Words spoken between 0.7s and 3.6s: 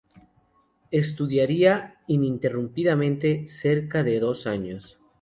Estudiaría ininterrumpidamente